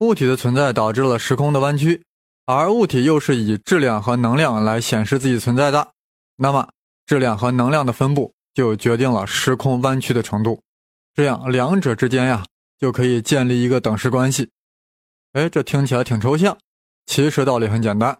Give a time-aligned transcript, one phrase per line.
[0.00, 2.02] 物体的存在导致了时空的弯曲，
[2.46, 5.92] 而物体又是以质量和能量来显示自己存在的，
[6.36, 6.70] 那么
[7.04, 10.62] 质量和能量的分布就决定了时空弯曲的程度。
[11.14, 12.46] 这样两者之间呀，
[12.78, 14.48] 就可以建立一个等式关系。
[15.32, 16.56] 哎，这听起来挺抽象，
[17.04, 18.16] 其实道理很简单。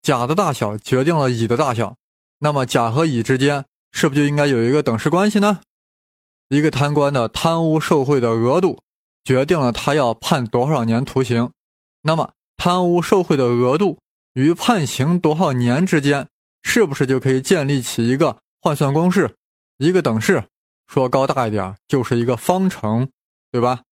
[0.00, 1.96] 甲的大小决定了乙的大小，
[2.38, 5.60] 那么甲和乙之间是不是就应该有一个等式关系呢？
[6.48, 8.80] 一个贪官的贪污受贿的额度
[9.24, 11.50] 决定了他要判多少年徒刑，
[12.02, 13.98] 那么贪污受贿的额度
[14.34, 16.28] 与判刑多少年之间，
[16.62, 19.34] 是不是就可以建立起一个换算公式，
[19.78, 20.44] 一个等式？
[20.86, 23.08] 说高大一点，就是一个方程，
[23.50, 23.82] 对吧？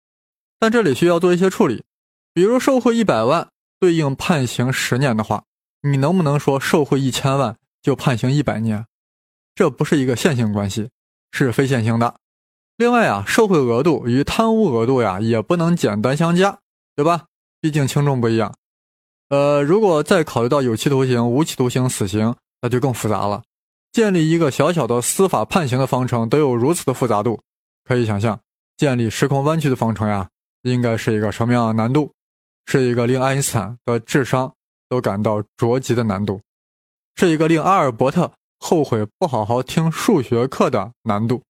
[0.59, 1.83] 但这里需要做一些处理，
[2.35, 3.49] 比如受贿一百万
[3.81, 5.43] 对应判刑十年的话。
[5.85, 8.87] 你能不能说受贿一千万就判刑一百年？
[9.57, 10.91] 这不是一个线性关系，
[11.33, 12.15] 是非线性的。
[12.77, 16.59] 另外啊，受贿额度与贪污额度呀也不能简单相加，
[16.97, 17.27] 对吧？
[17.61, 18.55] 毕竟轻重不一样。
[19.29, 23.43] 呃，如果再考虑到有期徒刑、无期徒刑、死刑，那就更复杂了。
[23.93, 27.41] 建立一个小小的司法判刑的方程都有如此的复杂度，
[27.85, 28.41] 可以想象，
[28.77, 30.29] 建立时空弯曲的方程呀，
[30.63, 32.13] 应该是一个什么样的难度？
[32.67, 34.53] 是一个令爱因斯坦的智商。
[34.89, 36.39] 都感到着急的难度，
[37.17, 41.43] 是一个令阿尔伯特后悔不好好听数学课的难度。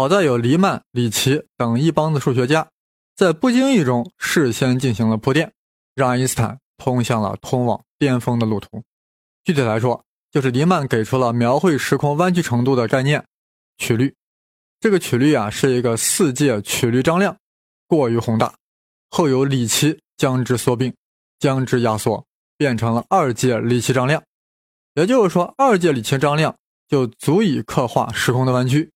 [0.00, 2.66] 好在有黎曼、里奇等一帮子数学家，
[3.14, 5.52] 在不经意中事先进行了铺垫，
[5.94, 8.82] 让爱因斯坦通向了通往巅峰的路途。
[9.44, 13.22] 具体来说，就是黎曼给出了描绘时空弯曲程度的概念——
[13.76, 14.14] 曲率。
[14.80, 17.36] 这个曲率啊，是一个四界曲率张量，
[17.86, 18.54] 过于宏大。
[19.10, 20.94] 后有里奇将之缩并，
[21.38, 22.24] 将之压缩。
[22.56, 24.22] 变成了二阶里奇张量，
[24.94, 26.56] 也就是说，二阶里奇张量
[26.88, 28.90] 就足以刻画时空的弯曲，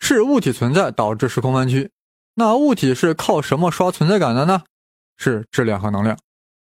[0.00, 1.90] 是物体存在导致时空弯曲。
[2.34, 4.62] 那物体是靠什么刷存在感的呢？
[5.16, 6.18] 是质量和能量。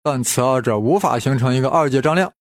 [0.01, 2.31] 但此二者无法形成一个二阶张量，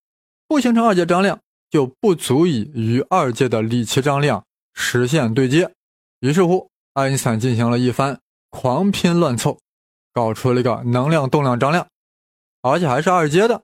[0.49, 1.39] 不形成二阶张量，
[1.71, 4.45] 就不足以与二阶的里奇张量
[4.75, 5.73] 实现对接。
[6.21, 9.59] 于是乎，爱因斯坦进行了一番狂拼乱凑，
[10.13, 11.87] 搞出了一个能量动量张量，
[12.63, 13.63] 而且还是二阶的。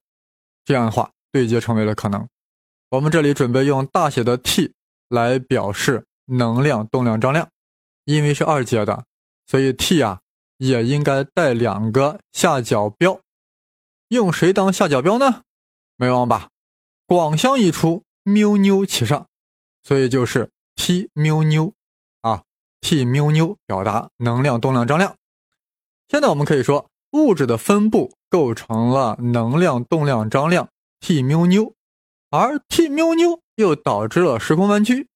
[0.64, 2.26] 这样的话，对接成为了可能。
[2.90, 4.72] 我们这里准备用大写的 T
[5.08, 7.48] 来表示能量动量张量，
[8.04, 9.04] 因为是二阶的，
[9.46, 10.20] 所以 T 啊
[10.58, 13.20] 也应该带两个下角标。
[14.08, 15.42] 用谁当下角标呢？
[15.96, 16.48] 没忘吧？
[17.06, 19.26] 广相一出，缪妞其上，
[19.82, 21.72] 所以就是 T 缪妞
[22.20, 22.42] 啊
[22.80, 25.16] ，T 缪妞表达能量动量张量。
[26.08, 26.88] 现在我们可以说。
[27.12, 30.68] 物质的分布构成了能量动量张量
[31.00, 31.72] T 缪妞，
[32.28, 35.08] 而 T 缪妞又导致了时空弯曲。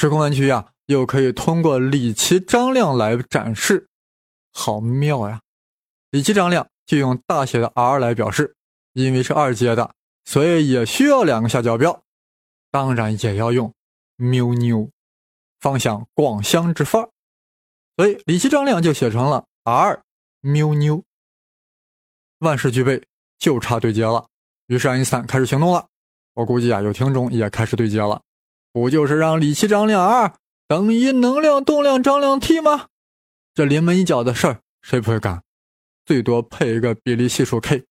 [0.00, 3.88] 时空弯曲啊，又可以通过李奇张量来展示，
[4.52, 5.40] 好妙呀！
[6.12, 8.54] 李奇张量就用大写的 R 来表示，
[8.92, 9.92] 因为是二阶的，
[10.24, 12.00] 所以也需要两个下角标，
[12.70, 13.74] 当然也要用
[14.14, 14.88] 缪妞，
[15.58, 17.10] 方向广相之范儿，
[17.96, 20.00] 所以李奇张量就写成了 R
[20.40, 21.02] 缪妞。
[22.38, 23.02] 万事俱备，
[23.36, 24.28] 就差对接了。
[24.68, 25.88] 于是爱因斯坦开始行动了。
[26.34, 28.22] 我估计啊，有听众也开始对接了。
[28.78, 30.32] 不就是让李奇张量二
[30.68, 32.86] 等于能量动量张量 T 吗？
[33.52, 35.42] 这临门一脚的事儿，谁不会干？
[36.06, 37.84] 最多配一个比例系数 K。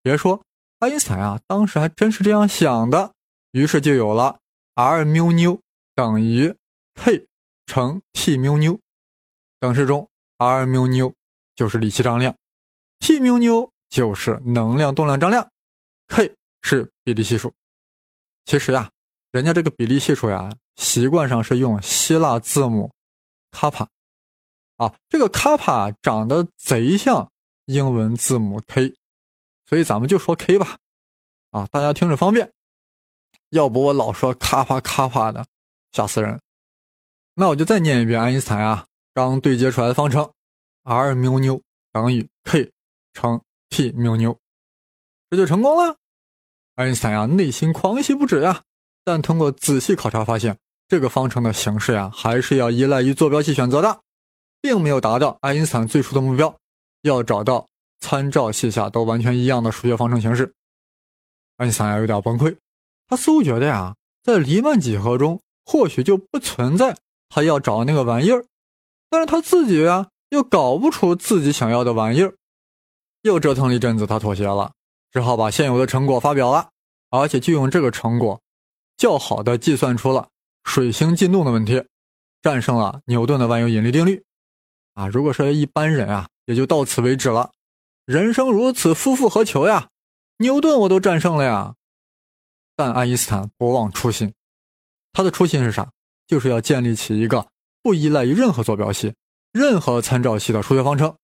[0.00, 0.42] 别说
[0.78, 3.12] 爱因斯坦啊，当时还真是这样想的。
[3.50, 4.38] 于是就有了
[4.74, 5.60] R 缪妞
[5.94, 6.54] 等于
[6.94, 7.26] K
[7.66, 8.78] 乘 T 缪妞。
[9.58, 11.12] 等式中 R 缪妞
[11.56, 12.36] 就是李奇张量。
[13.00, 15.50] T 缪妞就是能量动量张量
[16.06, 17.52] ，K 是比例系数。
[18.44, 18.90] 其实呀，
[19.30, 22.90] 人家这个比例系数呀，习惯上是用希腊字母
[23.50, 23.88] 卡帕
[24.76, 27.30] 啊，这个卡帕长得贼像
[27.66, 28.94] 英文字母 K，
[29.66, 30.78] 所以咱们就说 K 吧，
[31.50, 32.52] 啊，大家听着方便。
[33.50, 35.46] 要不我老说卡帕卡帕的，
[35.92, 36.40] 吓死人。
[37.34, 40.32] 那我就再念一遍爱因斯坦啊刚对接出来的方程
[40.84, 42.72] ：R 缪妞等于 K。
[43.14, 44.38] 乘 T 缪妞，
[45.28, 45.96] 这就成功了。
[46.76, 48.62] 爱因斯坦呀，内心狂喜不止呀。
[49.08, 54.00] 但通过仔细考察发现，这个方程的形式呀，还是要依赖于坐标系选择的，
[54.60, 56.54] 并没有达到爱因斯坦最初的目标，
[57.00, 57.66] 要找到
[58.00, 60.52] 参照系下都完全一样的数学方程形式。
[61.56, 62.54] 爱因斯坦，有点崩溃，
[63.08, 66.94] 他似乎觉得呀，在黎曼几何中或许就不存在
[67.30, 68.44] 他要找那个玩意儿，
[69.08, 72.34] 但是他自己呀，又搞不出自己想要的玩意儿。
[73.22, 74.72] 又折腾了一阵子，他妥协了，
[75.10, 76.68] 只好把现有的成果发表了，
[77.08, 78.38] 而且就用这个成果，
[78.98, 80.28] 较好的计算出了
[80.64, 81.82] 水星进动的问题，
[82.42, 84.22] 战胜了牛顿的万有引力定律。
[84.92, 87.52] 啊，如果说一般人啊，也就到此为止了。
[88.04, 89.88] 人生如此，夫复何求呀？
[90.38, 91.74] 牛顿我都战胜了呀。
[92.74, 94.32] 但爱因斯坦不忘初心，
[95.12, 95.90] 他的初心是啥？
[96.26, 97.48] 就是要建立起一个
[97.82, 99.14] 不依赖于任何坐标系、
[99.52, 101.16] 任何参照系的数学方程，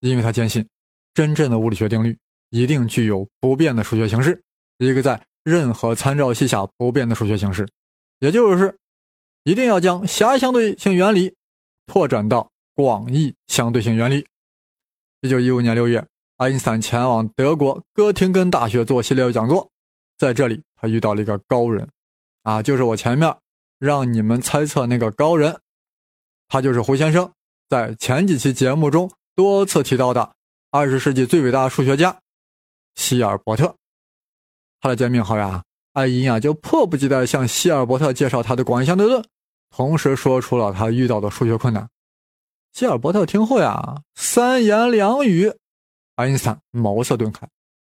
[0.00, 0.66] 因为他坚信，
[1.12, 2.16] 真正的物理学定律
[2.50, 4.42] 一定具有不变的数学形式，
[4.78, 7.68] 一个在任何参照系下不变的数学形式，
[8.18, 8.76] 也就是
[9.44, 11.36] 一定要将狭义相对性原理
[11.86, 14.26] 拓展到广义相对性原理。
[15.20, 16.04] 一九一五年六月，
[16.38, 19.70] 爱因斯坦前往德国哥廷根大学做系列讲座，
[20.18, 20.60] 在这里。
[20.74, 21.88] 他遇到了一个高人，
[22.42, 23.32] 啊，就是我前面
[23.78, 25.60] 让你们猜测那个高人，
[26.48, 27.32] 他就是胡先生
[27.68, 30.34] 在前几期节目中多次提到的
[30.72, 32.18] 二十世纪最伟大的数学家
[32.96, 33.76] 希尔伯特。
[34.80, 35.62] 他的见面后呀，
[35.92, 39.24] 爱因啊就迫不及待向希尔伯特介绍他的广义相对论，
[39.70, 41.88] 同时说出了他遇到的数学困难。
[42.72, 45.52] 希尔伯特听后呀，三言两语，
[46.16, 47.48] 爱因斯坦茅塞顿开。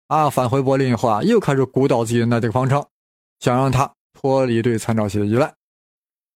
[0.08, 2.84] 啊，返回柏林以后啊，又开始鼓捣自己的那这个方程，
[3.40, 5.54] 想让他脱离对参照系的依赖。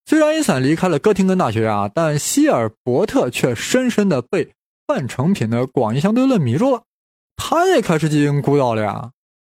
[0.05, 4.53] 虽然爱因斯坦离开了哥廷根大学啊，但希尔伯特却深深的被
[4.85, 6.83] 半成品的广义相对论迷住了，
[7.37, 9.12] 他也开始进行鼓捣了呀。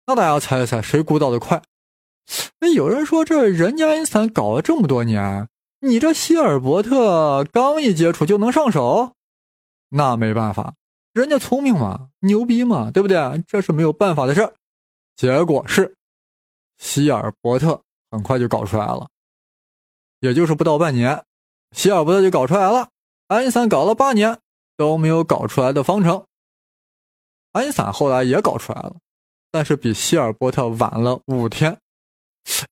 [0.06, 1.62] 那大家猜一猜，谁鼓捣的快？
[2.60, 5.48] 那有人说，这人家爱因斯坦搞了这么多年，
[5.80, 9.12] 你这希尔伯特刚一接触就能上手？
[9.90, 10.74] 那没办法。
[11.12, 13.16] 人家聪明嘛，牛逼嘛，对不对？
[13.46, 14.52] 这是没有办法的事儿。
[15.16, 15.94] 结果是，
[16.78, 17.80] 希尔伯特
[18.10, 19.08] 很快就搞出来了，
[20.20, 21.24] 也就是不到半年，
[21.70, 22.88] 希尔伯特就搞出来了。
[23.28, 24.38] 爱因斯坦搞了八年
[24.76, 26.26] 都没有搞出来的方程，
[27.52, 28.96] 爱因斯坦后来也搞出来了，
[29.54, 31.78] 但是比希尔伯特晚了五天。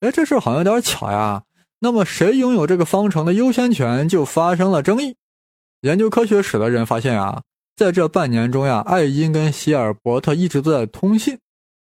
[0.01, 1.43] 哎，这事好像有点巧呀。
[1.79, 5.15] 那么谁拥有这个方程的优先权就发生了争议。
[5.79, 7.41] 研究科学史的人发现啊。
[7.75, 11.39] 在这半年中呀，爱因跟希尔伯特一直都在通信，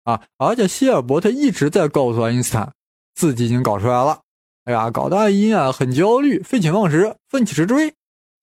[0.03, 2.71] 啊，而且希尔伯特一直在告诉爱因斯坦
[3.15, 4.19] 自己已经搞出来了。
[4.65, 7.91] 哎呀，搞得爱因啊很焦虑，废寝忘食，奋起直追，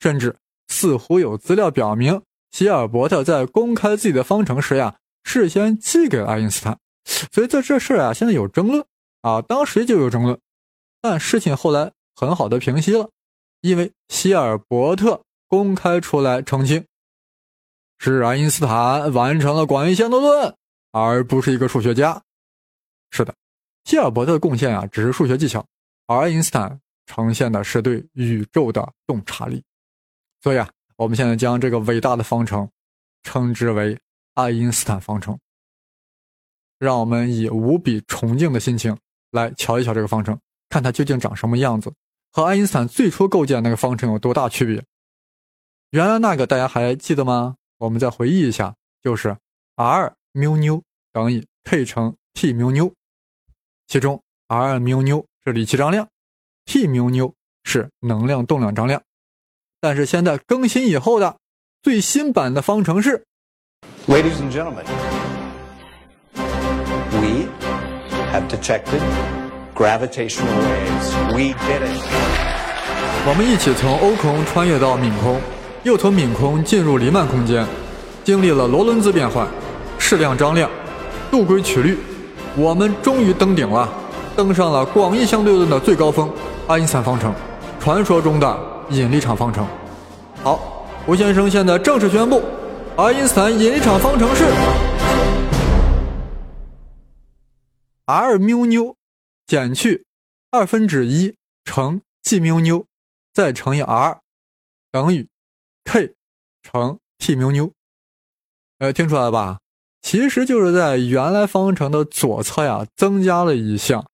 [0.01, 0.35] 甚至
[0.67, 6.79] 似乎有资料表明，希尔伯特在公开自己的方程时呀，事先寄给了爱因斯坦。
[7.05, 8.85] 所以在这事啊，现在有争论
[9.23, 10.39] 啊，当时就有争论，
[11.01, 13.11] 但事情后来很好的平息了，
[13.63, 16.85] 因为希尔伯特公开出来澄清。
[17.99, 20.55] 是爱因斯坦完成了广义相对论，
[20.93, 22.23] 而不是一个数学家。
[23.11, 23.35] 是的，
[23.85, 25.67] 希尔伯特的贡献啊，只是数学技巧，
[26.07, 29.65] 而爱因斯坦呈现的是对宇宙的洞察力。
[30.43, 32.71] 所以啊，我们现在将这个伟大的方程
[33.23, 33.99] 称之为
[34.39, 35.37] 爱因斯坦方程。
[36.79, 38.97] 让我们以无比崇敬的心情
[39.33, 40.39] 来瞧一瞧这个方程，
[40.69, 41.93] 看它究竟长什么样子，
[42.31, 44.85] 和爱因斯坦最初构建那个方程有多大区别？
[45.91, 47.57] 原来那个大家还记得吗？
[47.79, 49.37] 我们再回忆一下，就是
[49.75, 50.81] r 缪纽
[51.13, 52.95] 等于 k 乘 t 缪纽，
[53.89, 56.09] 其中 r 缪纽是理气张量
[56.65, 59.03] ，t 缪纽是能量动量张量。
[59.81, 61.41] 但是现在更新以后的
[61.83, 63.27] 最新版的方程式
[64.09, 64.85] ，Ladies and gentlemen,
[67.21, 67.47] we
[68.33, 69.03] have detected
[69.75, 71.15] gravitational waves.
[71.35, 72.01] We did it.
[73.27, 75.39] 我们一起从欧空穿越到冥空。
[75.85, 77.65] 又从冥空进入黎曼空间，
[78.25, 79.47] 经历了罗伦兹变换、
[79.97, 80.69] 矢量张量、
[81.31, 81.99] 度规曲率，
[82.57, 83.89] 我们终于登顶了，
[84.37, 86.29] 登上了广义相对论的最高峰——
[86.67, 87.33] 爱因斯坦方程，
[87.79, 88.59] 传说中的
[88.91, 89.65] 引力场方程。
[90.43, 92.43] 好，胡先生现在正式宣布，
[92.99, 94.43] 爱因斯坦引力场方程式
[98.07, 98.97] r 缪纽
[99.47, 100.05] 减去
[100.51, 102.85] 二分之一乘 g 缪纽，
[103.33, 104.19] 再乘以 r，
[104.91, 105.29] 等于。
[105.85, 106.13] k
[106.65, 107.71] 乘 t 缪纽，
[108.81, 109.61] 呃，听出来了吧？
[110.03, 114.05] 其实就是在原来方程的左侧呀，增加了一项，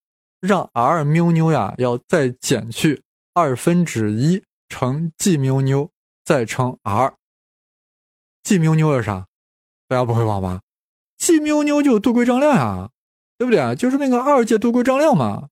[0.41, 5.91] 让 r 缪纽呀要再减去二分之一乘 g 缪纽，
[6.23, 7.15] 再乘 r。
[8.45, 9.27] G 缪纽是啥？
[9.89, 10.61] 大家不会忘吧
[11.19, 12.91] ？g 缪纽就是度规张量呀，
[13.39, 13.75] 对不对？
[13.75, 15.49] 就是那个二阶度规张量嘛。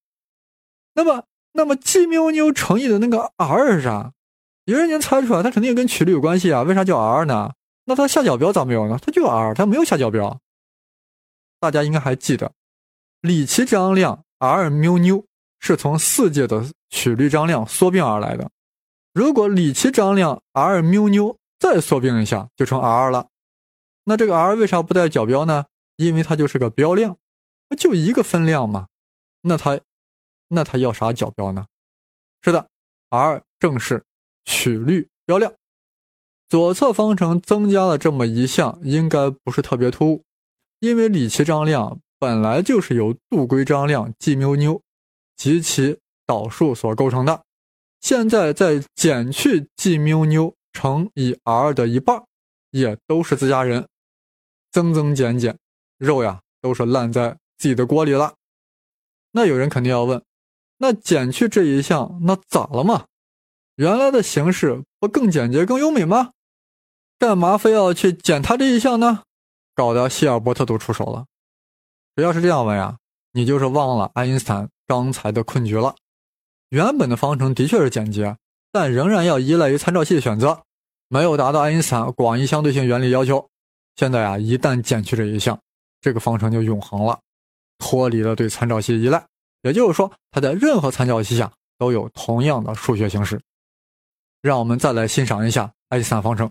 [0.95, 4.13] 那么，那么 g 缪纽乘以的那个 r 是啥？
[4.67, 6.63] 有人能猜出来，它肯定跟曲率有关系啊？
[6.63, 7.51] 为啥叫 r 呢？
[7.87, 8.99] 那它下角标咋没有呢？
[9.01, 10.39] 它就 r，它没有下角标。
[11.59, 12.53] 大家应该还记得，
[13.23, 15.25] 李奇张量 r 缪纽
[15.59, 18.51] 是从四阶的曲率张量缩并而来的。
[19.15, 23.29] 如果李奇张量 r 缪纽再缩并一下，就成 r 了。
[24.03, 25.67] 那这个 r 为啥不带角标呢？
[25.95, 27.17] 因为它就是个标量，
[27.69, 28.89] 不就一个分量嘛。
[29.43, 29.79] 那它，
[30.49, 31.67] 那它要啥角标呢？
[32.43, 32.67] 是的
[33.11, 34.03] ，r 正是。
[34.45, 35.55] 曲率标量，
[36.49, 40.25] 左侧方程增加了这么一项，应该不是特别突兀，
[40.81, 44.83] 因为里奇张量本来就是由度规张量 g 缪纽
[45.37, 47.45] 及其导数所构成的，
[48.01, 52.23] 现在再减去 g 缪纽乘以 r 的一半，
[52.71, 53.89] 也都是自家人，
[54.71, 55.59] 增增减减，
[55.99, 58.35] 肉呀都是烂在自己的锅里了。
[59.33, 60.23] 那有人肯定要问，
[60.79, 63.07] 那减去这一项，那咋了嘛？
[63.77, 66.33] 原来的形式不更简洁、更优美吗？
[67.19, 69.23] 干嘛非要去减它这一项呢？
[69.75, 71.27] 搞得希尔伯特都出手了。
[72.15, 72.99] 谁要是这样问呀，
[73.33, 75.95] 你就是忘了爱因斯坦刚才的困局了。
[76.69, 78.37] 原本的方程的确是简洁，
[78.73, 80.65] 但仍然要依赖于参照系的选择，
[81.09, 83.47] 没有达到爱因斯坦广义相对性原理要求。
[83.97, 85.61] 现在啊，一旦减去这一项，
[86.01, 87.21] 这个方程就永恒了。
[87.77, 89.23] 脱离了对参照系的依赖，
[89.61, 93.39] 也就是说，它在任何参照系下都有同样的数学形式。
[94.41, 96.51] 让我们再来欣赏一下爱因斯坦方程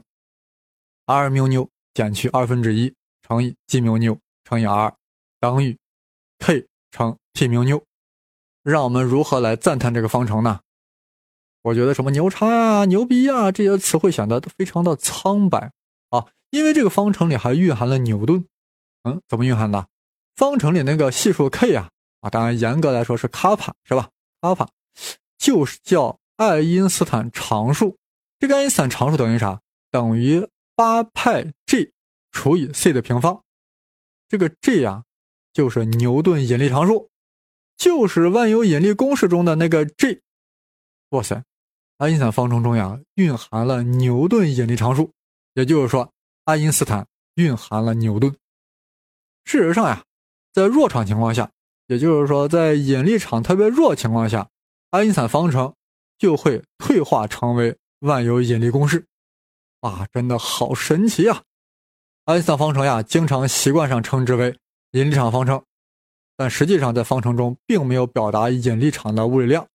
[1.08, 2.94] ：r 缪纽减去二分之一
[3.28, 4.94] 乘以 g 缪纽乘以 r
[5.40, 5.75] 等于
[6.38, 7.82] k 乘 t 缪纽。
[8.62, 10.60] 让我们如何来赞叹这个方程呢？
[11.63, 15.72] 我觉得什么牛叉啊、牛逼啊这些词汇显得非常的苍白
[16.10, 18.46] 啊，因为这个方程里还蕴含了牛顿。
[19.03, 19.88] 嗯，怎么蕴含的？
[20.36, 21.89] 方程里那个系数 k 呀，
[22.22, 24.10] 啊，当然严格来说是卡帕，是吧？
[24.41, 24.70] 卡帕
[25.38, 27.98] 就是叫爱因斯坦常数。
[28.39, 29.62] 这个爱因斯坦常数等于啥？
[29.91, 31.91] 等于八派 g
[32.32, 33.44] 除以 c 的平方。
[34.27, 35.03] 这个 g 呀，
[35.53, 37.10] 就是牛顿引力常数，
[37.77, 40.22] 就是万有引力公式中的那个 g。
[41.10, 41.44] 哇塞，
[42.01, 45.12] 爱因斯坦方程中呀，蕴含了牛顿引力常数，
[45.53, 46.12] 也就是说，
[46.46, 47.05] 爱因斯坦
[47.36, 48.36] 蕴含了牛顿。
[49.46, 50.03] 事实上呀。
[50.51, 51.51] 在弱场情况下，
[51.86, 54.50] 也就是说，在引力场特别弱情况下，
[54.89, 55.75] 爱因斯坦方程
[56.17, 59.05] 就会退化成为万有引力公式。
[59.81, 61.43] 啊，真的好神奇呀！
[62.25, 64.58] 爱因斯坦方程呀，经常习惯上称之为
[64.93, 65.63] 引力场方程，
[66.36, 69.67] 但实际上在方程中并没有表达引力场的物理量，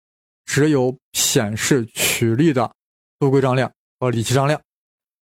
[0.47, 2.71] 只有显示曲率的
[3.19, 4.61] 度规张量和里奇张量，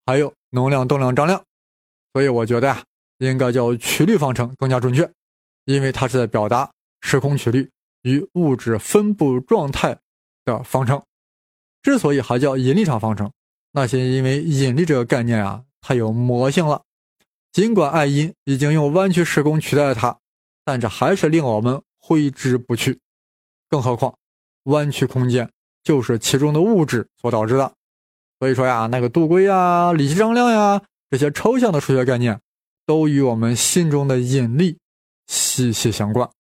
[0.07, 1.45] 还有能量动量张量。
[2.15, 2.83] 所以我觉得呀，
[3.19, 5.11] 应该叫曲率方程更加准确。
[5.67, 6.71] 因为它是在表达
[7.03, 7.69] 时空曲率
[8.01, 9.99] 与物质分布状态
[10.47, 11.03] 的方程，
[11.83, 13.31] 之所以还叫引力场方程，
[13.73, 16.83] 那是因为引力这个概念啊太有魔性了。
[17.53, 20.19] 尽管爱因已经用弯曲时空取代了它，
[20.65, 22.99] 但这还是令我们挥之不去。
[23.69, 24.17] 更何况，
[24.63, 25.51] 弯曲空间
[25.89, 27.73] 就是其中的物质所导致的。
[28.39, 32.39] 所以说呀，那个度规呀、里奇张量呀这些抽象的数学概念，
[32.85, 34.77] 都与我们心中的引力。
[35.27, 36.31] 息息相关，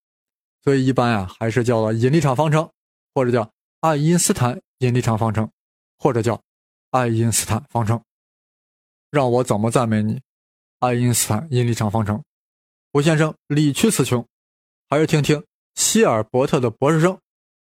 [0.64, 2.70] 所以一般啊还是叫做引力场方程，
[3.14, 3.50] 或者叫
[3.80, 5.50] 爱因斯坦引力场方程，
[5.98, 6.38] 或者叫
[6.90, 8.02] 爱因斯坦方程。
[9.10, 10.20] 让我怎么赞美你，
[10.80, 12.22] 爱因斯坦引力场方程？
[12.92, 14.26] 胡先生理屈词穷，
[14.88, 17.18] 还是听听希尔伯特的博士生、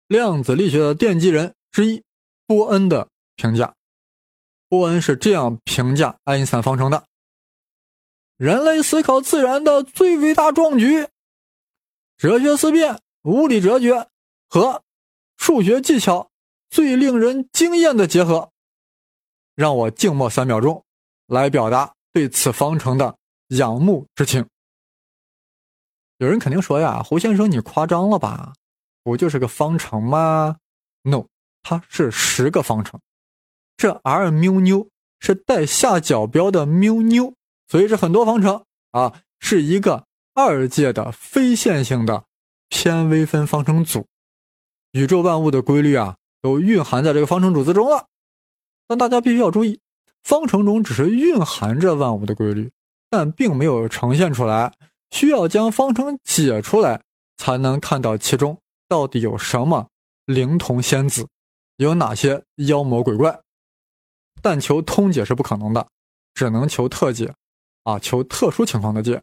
[0.08, 2.02] 量子力学的奠基人之一
[2.46, 3.74] 波恩的评价。
[4.68, 7.04] 波恩是这样评价爱因斯坦方程的。
[8.36, 11.08] 人类思考自然的最伟大壮举，
[12.16, 14.08] 哲学思辨、物理哲学
[14.48, 14.82] 和
[15.36, 16.30] 数学技巧
[16.70, 18.50] 最令人惊艳的结合。
[19.54, 20.84] 让我静默三秒钟，
[21.26, 23.16] 来表达对此方程的
[23.48, 24.46] 仰慕之情。
[26.16, 28.54] 有人肯定说呀，胡先生你夸张了吧？
[29.02, 30.56] 不就是个方程吗
[31.02, 31.26] ？No，
[31.62, 33.00] 它是十个方程。
[33.76, 34.88] 这 r 缪纽
[35.18, 37.34] 是带下角标的缪纽。
[37.68, 42.24] 所以这很多方程啊，是一个二阶的非线性的
[42.68, 44.06] 偏微分方程组，
[44.90, 48.08] 宇宙万物的规律啊，都蕴含在这个方程组之中了。
[48.88, 49.78] 但大家必须要注意，
[50.24, 52.72] 方程中只是蕴含着万物的规律，
[53.08, 54.74] 但并没有呈现出来，
[55.12, 57.00] 需要将方程解出来，
[57.36, 59.86] 才能看到其中到底有什么
[60.24, 61.28] 灵童仙子，
[61.80, 63.40] 有哪些妖魔鬼怪。
[64.42, 65.86] 但求通解是不可能的，
[66.34, 67.32] 只能求特解。
[67.84, 69.22] 啊，求特殊情况的解。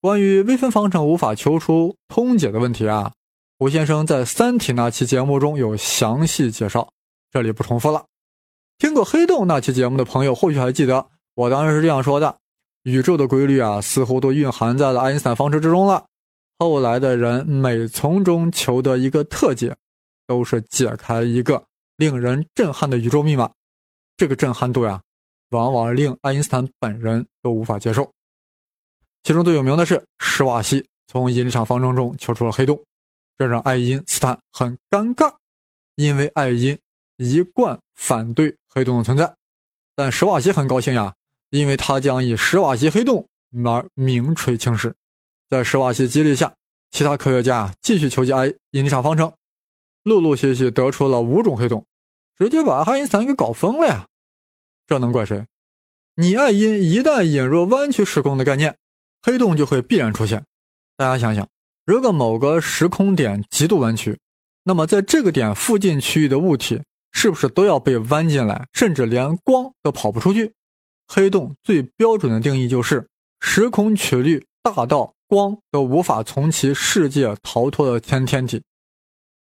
[0.00, 3.12] 关于微分方程无法求出通解的问题啊，
[3.58, 6.88] 胡先生在《三体》那期节目中有详细介绍，
[7.30, 8.06] 这里不重复了。
[8.78, 12.38] 听过黑洞那期节目的朋友或许还记得，我当时是这样说的：
[12.84, 16.06] 宇宙的规律啊，似乎都蕴含在了爱因斯坦方程之中了。
[16.58, 19.76] 后来的人每从中求得一个特解，
[20.26, 21.64] 都是解开一个
[21.96, 23.50] 令人震撼的宇宙密码。
[24.16, 25.00] 这个震撼度呀。
[25.50, 28.10] 往往令爱因斯坦本人都无法接受。
[29.22, 32.82] 其中最有名的是施瓦西从引力场方程中求出了黑洞，
[33.38, 35.32] 这让爱因斯坦很尴尬，
[35.94, 36.76] 因为爱因
[37.18, 39.32] 一贯反对黑洞的存在。
[39.94, 41.14] 但史瓦西很高兴呀，
[41.50, 43.24] 因为他将以史瓦西黑洞
[43.64, 44.92] 而名垂青史。
[45.48, 46.52] 在史瓦西激励下，
[46.90, 49.32] 其他科学家继续求解爱引力场方程，
[50.06, 51.84] 陆陆续续得出了五种黑洞，
[52.38, 54.06] 直接把爱因斯坦给搞疯了呀！
[54.86, 55.44] 这能怪谁？
[56.14, 58.78] 你爱因一旦引入弯曲时空的概念，
[59.20, 60.44] 黑洞就会必然出现。
[60.96, 61.48] 大家想想，
[61.84, 64.16] 如果某个时空点极度弯曲，
[64.62, 70.54] 那么在这个点附近区域的物体是不是都要被弯进来，甚至连光都跑不出去？
[71.08, 73.08] 黑洞最标准的定义就是
[73.40, 75.12] 时空曲率大到。
[75.28, 78.62] 光都无法从其世界逃脱的天天体，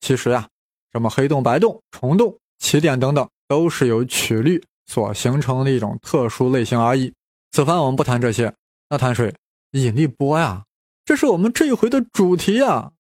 [0.01, 0.49] 其实呀，
[0.95, 7.13] 什么黑洞、白洞、虫洞、奇点等等，都是由曲率所形成的一种特殊类型而已。
[7.51, 8.55] 此番我们不谈这些，
[8.89, 9.35] 那谈谁？
[9.73, 10.65] 引力波呀，
[11.05, 12.93] 这是我们这一回的主题呀。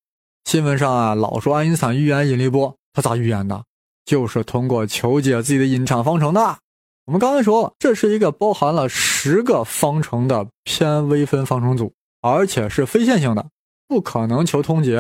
[0.44, 3.64] 新闻上啊，老说爱因斯坦预言引力波，他咋预言的？
[4.04, 6.58] 就是通过求解自己的引场方程的。
[7.06, 11.92] 我们刚才说了，这是一个包含了十个方程的偏微分方程组。
[12.26, 13.46] 而且是非线性的，
[13.86, 14.98] 不可能求通解，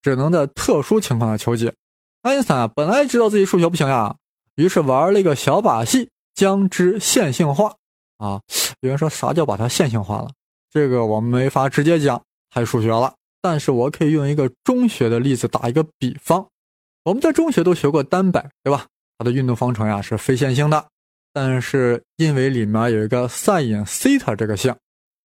[0.00, 1.74] 只能在特殊情况下求解。
[2.22, 4.14] 爱因斯坦本来知道自己数学不行呀，
[4.54, 7.74] 于是玩了一个小把戏，将之线性化。
[8.18, 8.40] 啊，
[8.80, 10.30] 有人说啥叫把它线性化了？
[10.70, 13.12] 这个我们没法直接讲，太数学了。
[13.40, 16.46] 但是我可以用一个中学的例子打一个比方。
[17.02, 18.86] 我们在中学都学过单摆，对吧？
[19.18, 20.86] 它的运动方程呀是非线性的，
[21.32, 24.76] 但是因为里面有一个 sin 西塔这个项。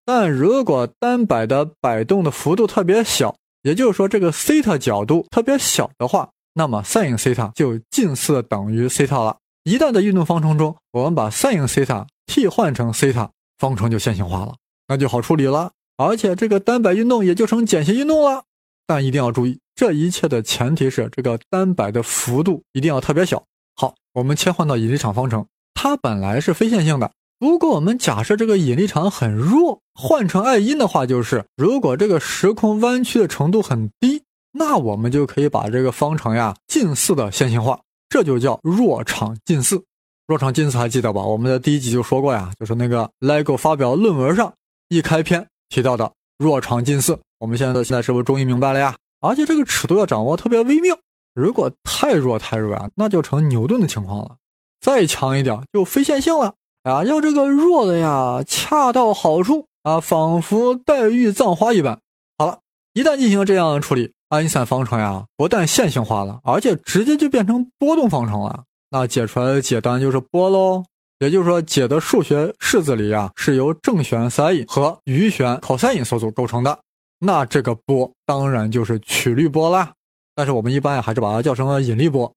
[0.03, 9.37] 但如果单摆的摆动的幅度特别小，也就是说这个西塔角度特别小的话，那么 sin 西塔就近似等于西塔了。
[9.63, 14.55] 一旦在运动方程中，我们把 sin 西塔替换成西塔，方程就线性化了，
[14.87, 15.71] 那就好处理了。
[15.97, 18.43] 而且这个单摆运动也就成简谐运动了。
[18.87, 23.43] 但一定要注意，这一切的前提是这个单摆的幅度一定要特别小。
[23.75, 25.45] 好，我们切换到引力场方程，
[25.75, 27.11] 它本来是非线性的。
[27.39, 34.23] 如果我们假设这个引力场很弱，换成爱因的话，就是如果这个时空弯曲的程度很低，
[34.57, 39.83] 那我们就可以把这个方程呀近似的线性化，这就叫弱场近似。
[40.27, 41.21] 弱场近似还记得吧？
[41.21, 44.51] 我们的第一集就说过呀，就是那个 LEGO 发表论文上
[44.89, 47.17] 一开篇提到的弱场近似。
[47.39, 48.95] 我们现在现在是不是终于明白了呀？
[49.21, 50.97] 而且这个尺度要掌握特别微妙，
[51.33, 54.35] 如果太弱太弱啊，那就成牛顿的情况了；
[54.81, 56.55] 再强一点就非线性了。
[56.83, 61.99] 啊，要这个弱的呀，恰到好处啊，仿佛黛玉葬花一般。
[62.37, 62.59] 好了，
[62.93, 68.63] 一旦进行这样的处理，爱因斯坦方程呀，不但线性化了，而且直接就变成波动方程了。
[68.89, 70.83] 那解出来的解当然就是波喽。
[71.19, 76.77] 也就是说，解的数学式子里呀，是由正弦 sin 和余弦 cos 所组构成的。
[77.19, 79.91] 那这个波当然就是曲率波啦。
[80.35, 82.31] 但是我们一般，还是把它叫成了引力波。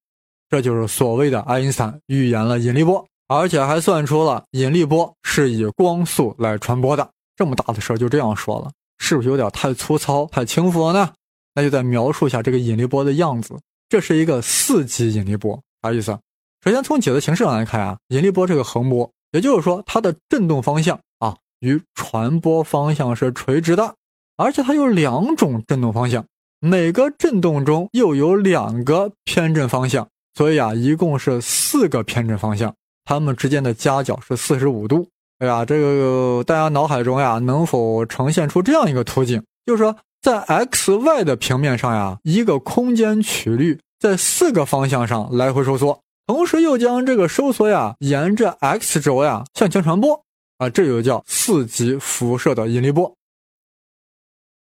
[0.48, 3.05] 这就是所谓的爱因斯坦预言了引力波。
[3.29, 11.11] 而且还算出了引力波是以光速来传播的，这么大的事儿就这样说了，是不是有点太粗糙、太轻浮了呢？
[11.54, 13.54] 那就再描述一下这个引力波的样子。
[13.88, 16.16] 这是一个四级引力波，啥意思？
[16.64, 23.94] 首先从解的形式上来看啊，引力波这个横波，也就是说它的振动方向啊与传播方向是垂直的，
[24.36, 26.24] 而且它有两种振动方向，
[26.60, 32.74] 每个振动中又有两个偏振方向，所以啊，一共是四个偏振方向。
[33.04, 35.08] 它们之间的夹角是四十五度。
[35.38, 39.42] 哎呀，这个大家脑海中呀，能否呈现出这样一个图景？
[39.64, 50.24] 就是说，在 x、y 的平面上呀，一个空间曲率在四个方向上来回收缩，同时又将这个收缩呀沿着 x 轴呀向前传播
[50.59, 53.16] 啊，这就叫四级辐射的引力波。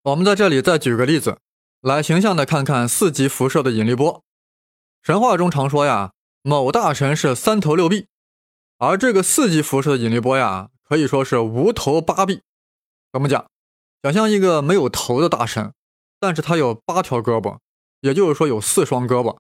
[0.03, 1.39] 我们在这里再举个例子，
[1.81, 4.23] 来形象的看看四级辐射的引力波。
[5.03, 6.13] 神话中常说呀，
[6.43, 8.07] 某大神是三头六臂。
[8.79, 12.43] 而这个四级辐射的引力波呀，可以说是无头八臂。
[13.13, 13.47] 怎么讲？
[14.05, 15.73] 想象一个没有头的大神，
[16.21, 17.57] 但是他有八条胳膊，
[18.03, 19.39] 也就是说有四双胳膊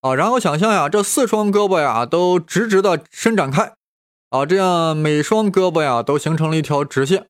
[0.00, 0.16] 啊。
[0.16, 3.76] 然后想象呀，这四双胳膊呀都直直的伸展开
[4.30, 7.28] 啊，这样每双胳膊呀都形成了一条直线，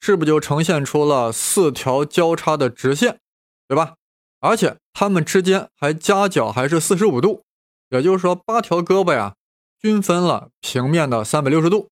[0.00, 3.18] 是不就呈现出了四条交叉的直线，
[3.66, 3.94] 对吧？
[4.38, 7.42] 而且它们之间还夹角还是四十五度，
[7.88, 9.34] 也就是说八条胳膊呀。
[9.80, 11.88] 均分了平面的三百六十度。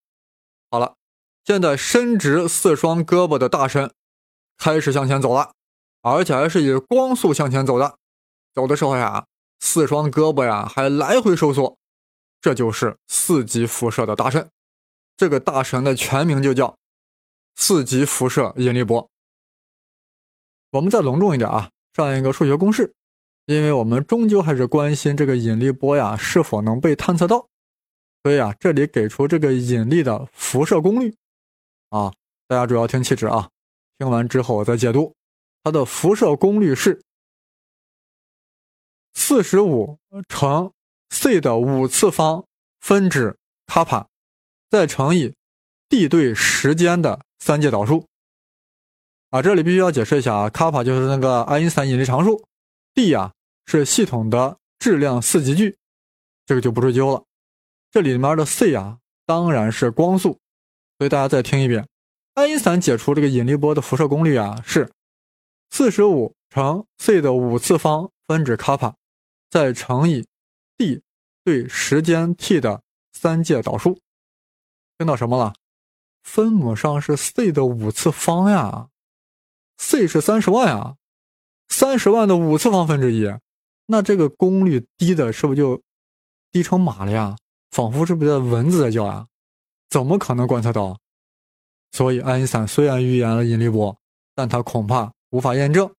[0.71, 0.95] 好了，
[1.45, 3.91] 现在伸直四双胳膊的大神
[4.59, 5.53] 开始向前走了，
[6.03, 7.97] 而且还是以光速向前走的。
[8.53, 9.25] 走的时候呀，
[9.61, 11.79] 四双胳膊呀还来回收缩，
[12.41, 14.51] 这就是四级辐射的大神。
[15.17, 16.77] 这个大神的全名就叫
[17.57, 19.09] 四级辐射引力波。
[20.71, 22.93] 我们再隆重一点啊，上一个数学公式，
[23.47, 27.49] 因为我们终究还是关心这个引力波呀是否能被探测到。
[28.23, 31.15] 所以啊，这里给出这个引力的辐射功率
[31.91, 32.13] 啊，
[32.47, 33.49] 大家主要听气质啊，
[33.99, 35.15] 听完之后我再解读。
[35.65, 37.03] 它的辐射功率是
[39.15, 40.73] 四十五乘
[41.11, 42.47] c 的五次方
[42.81, 44.07] 分之卡帕，
[44.71, 45.35] 再乘以
[45.89, 48.07] d 对时间的三阶导数。
[49.31, 52.43] 啊，这里必须要解释一下啊，卡帕就是那个爱因斯坦引力常数
[52.95, 53.33] ，d 呀
[53.67, 55.77] 是系统的质量四级距，
[56.47, 57.25] 这个就不追究了。
[57.91, 60.39] 这里面的 c 啊，当然是光速，
[60.99, 61.87] 所以大家再听一遍，
[62.39, 64.89] 爱因斯坦解除这个引力波的辐射功率啊是
[65.71, 68.95] 四十五乘 c 的五次方分之卡帕，
[69.51, 70.25] 再乘以
[70.77, 71.03] d
[71.43, 72.81] 对时间 t 的
[73.13, 73.99] 三阶导数。
[74.99, 75.53] 听到什么了？
[76.23, 78.89] 分母上是 c 的五次方呀。
[79.77, 80.95] c 是三十万啊，
[81.67, 83.29] 三十万的五次方分之一，
[83.87, 85.83] 那这个功率低的是不就
[86.53, 87.37] 低成马了呀？
[87.73, 89.27] 仿佛是不是蚊子在叫呀？
[89.91, 91.01] 怎么可能观测到？
[91.93, 93.97] 所以爱因斯坦虽然预言了引力波，
[94.35, 95.91] 但他恐怕无法验证。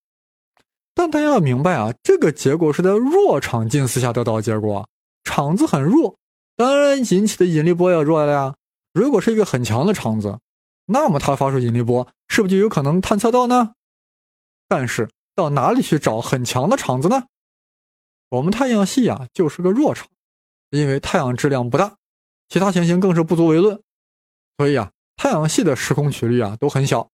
[0.93, 4.87] 但大家要明白啊，这个结果是在弱场近似下得到的结果，
[5.23, 6.17] 场子很弱，
[6.55, 8.55] 当然引起的引力波也弱了呀。
[8.93, 10.39] 如果是一个很强的场子。
[10.91, 13.75] 那么它发出引力波是不是就有可能探测到呢？
[14.67, 17.25] 但是到哪里去找很强的场子呢？
[18.29, 20.07] 我们太阳系啊就是个弱场，
[20.71, 21.97] 因为太阳质量不大，
[22.47, 23.79] 其他行星更是不足为论，
[24.57, 27.11] 所以啊太阳系的时空曲率啊都很小。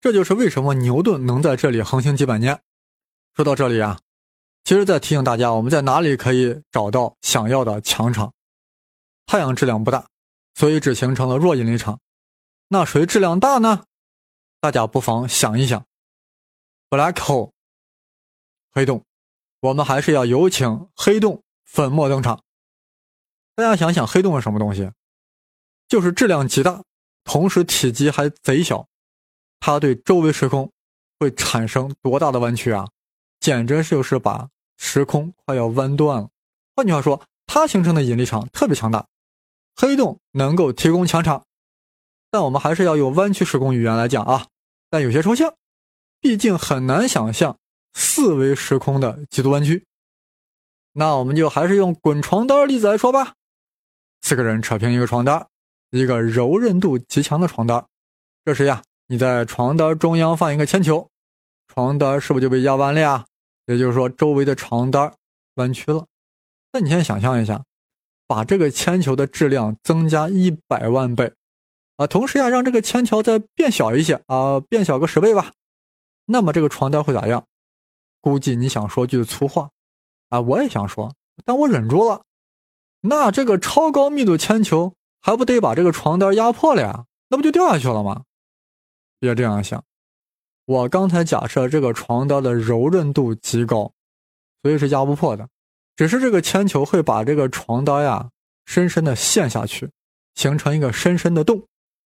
[0.00, 2.62] 这就是为什么牛顿能在这里横行几百年。
[3.34, 4.00] 说到这里啊，
[4.64, 8.32] 其实在提醒大家，我们在哪里可以找到想要的强场？
[9.26, 10.08] 太阳质量不大，
[10.54, 12.00] 所以只形成了弱引力场。
[12.68, 13.84] 那谁质量大呢？
[14.58, 15.84] 大家不妨想一想
[16.88, 17.52] ，black hole，
[18.72, 19.04] 黑洞。
[19.60, 22.42] 我们还是要有请黑洞粉末登场。
[23.54, 24.90] 大家想想，黑洞是什么东西？
[25.86, 26.82] 就是质量极大，
[27.32, 28.88] 同时体积还贼小。
[29.60, 30.72] 它对周围时空
[31.20, 32.88] 会产生多大的弯曲啊？
[33.38, 36.30] 简直就是把时空快要弯断了。
[36.74, 39.06] 换句话说，它形成的引力场特别强大。
[39.76, 41.44] 黑洞能够提供强场。
[42.32, 44.48] 但我们还是要用弯曲时空语言来讲啊，
[44.88, 45.54] 但有些抽象，
[46.20, 47.56] 毕竟很难想象
[47.94, 49.86] 四维时空的极度弯曲。
[50.94, 53.34] 那我们就还是用滚床单例子来说吧。
[54.20, 55.46] 四个人扯平一个床单，
[55.90, 57.84] 一个柔韧度极强的床单。
[58.44, 61.08] 这时呀，你在床单中央放一个铅球，
[61.68, 63.26] 床单是不是就被压弯了呀？
[63.66, 65.12] 也就是说，周围的床单
[65.54, 66.06] 弯曲了。
[66.72, 67.62] 那你先想象一下，
[68.26, 71.32] 把这个铅球的质量增加一百万倍。
[71.96, 75.52] 啊，同时呀，让这个铅球再变小一些啊，变小个十倍吧。
[76.26, 77.44] 那么这个床单会咋样？
[78.20, 79.70] 估计你想说句粗话，
[80.28, 82.22] 啊，我也想说，但我忍住了。
[83.00, 87.04] 那这个超高密度铅球还不得把这个床单压破了呀？
[87.28, 88.22] 那不就掉下去了吗？
[89.18, 89.84] 别这样想，
[90.64, 93.92] 我刚才假设这个床单的柔韧度极高，
[94.62, 95.48] 所以是压不破的。
[95.94, 98.30] 只是这个铅球会把这个床单呀
[98.64, 99.90] 深深的陷下去，
[100.34, 101.62] 形成一个深深的洞。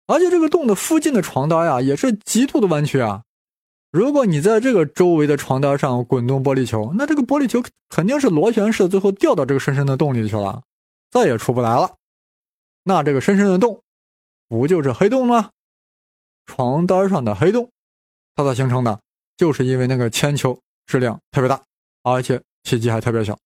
[0.07, 3.23] 而且这个洞的附近的床单呀，也是极度的弯曲啊。
[3.91, 10.63] 如果你在这个周围的床单上滚动玻璃球，那这个玻璃球肯定是螺旋式，最后掉到这个深深的洞里去了，
[11.11, 11.97] 再也出不来了。
[12.83, 13.81] 那这个深深的洞，
[14.47, 15.51] 不就是黑洞吗？
[16.45, 17.71] 床单上的黑洞，
[18.35, 18.99] 它咋形成的？
[19.37, 21.61] 就是因为那个铅球质量特别大，
[22.03, 23.37] 而且体积还特别小。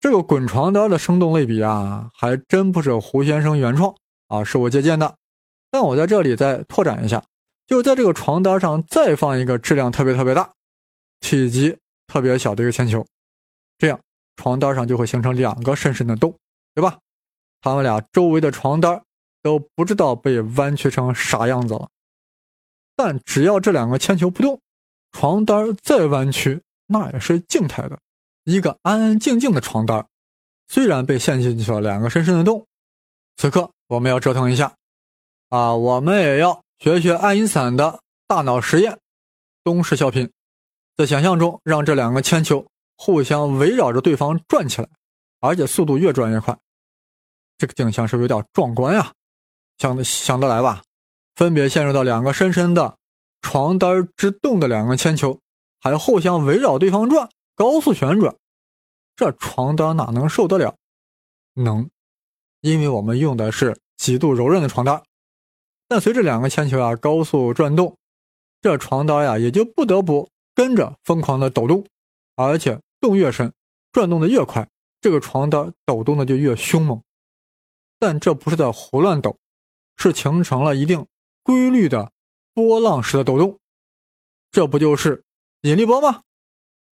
[0.00, 3.94] 这个滚床单的生动类比啊，还真不是胡先生原创
[4.28, 5.16] 啊，是我借鉴的。
[5.70, 7.24] 但我在这里再拓展一下，
[7.66, 10.52] 就在这个床单上再放一个质量特别特别大、
[11.20, 13.04] 体积特别小的一个铅球，
[13.78, 13.98] 这样
[14.36, 16.36] 床单上就会形成两个深深的洞，
[16.74, 16.98] 对吧？
[17.64, 19.02] 他们俩周围的床单
[19.42, 21.88] 都不知道被弯曲成啥样子了。
[22.94, 24.60] 但只要这两个铅球不动，
[25.12, 27.98] 床单再弯曲，那也是静态的，
[28.44, 30.06] 一个安安静静的床单，
[30.68, 32.66] 虽然被陷进去了两个深深的洞。
[33.38, 34.74] 此刻我们要折腾一下。
[35.48, 38.98] 啊，我们也要学学爱因斯坦的大脑实验，
[39.62, 40.30] 东施效颦，
[40.98, 42.66] 在想象中让这两个铅球
[42.98, 44.88] 互相围绕着对方转起来，
[45.40, 46.54] 而且速度越转越快。
[47.58, 49.12] 这个景象是不是有点壮观呀？
[49.78, 50.82] 想得想得来吧？
[51.34, 52.96] 分别陷入到两个深深的
[53.42, 55.40] 床单之洞的两个铅球，
[55.80, 58.36] 还互相围绕对方转，高速旋转，
[59.16, 60.76] 这床单哪能受得了？
[61.54, 61.90] 能，
[62.60, 65.02] 因为我们用的是极度柔韧的床单。
[65.88, 67.96] 但随着两个铅球啊高速转动，
[68.62, 71.84] 这床单呀也就不得不跟着疯狂的抖动，
[72.36, 73.52] 而且动越深，
[73.92, 74.68] 转动的越快，
[75.00, 77.02] 这个床单抖动的就越凶猛。
[78.06, 79.38] 但这不是在胡乱抖，
[79.96, 81.06] 是形成了一定
[81.42, 82.12] 规律的
[82.52, 83.58] 波浪式的抖动，
[84.52, 85.24] 这不就是
[85.62, 86.20] 引力波吗？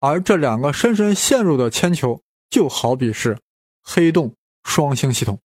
[0.01, 3.38] 而这两个深深陷入的铅球，就好比是
[3.83, 5.38] 黑洞双星系统。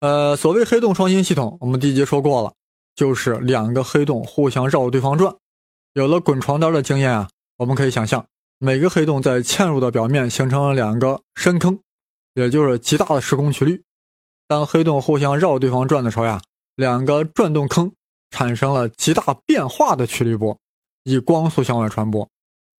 [0.00, 2.52] 呃，所谓黑洞双星系统，我们第一节说过了，
[2.94, 5.34] 就是两个黑洞互相绕着对方转。
[5.94, 8.26] 有了滚床单的经验啊，我们可以想象，
[8.58, 11.80] 每个黑洞在嵌入的表面形成了两个深坑，
[12.34, 13.82] 也就是极大的时空曲率。
[14.50, 16.42] 当黑洞互相绕对方转的时候呀，
[16.74, 17.92] 两个转动坑
[18.30, 20.58] 产生了极大变化的曲率波，
[21.04, 22.28] 以光速向外传播。